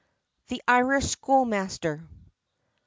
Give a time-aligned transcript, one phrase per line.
[0.47, 2.03] THE IRISH SCHOOLMASTER.
[2.11, 2.31] I.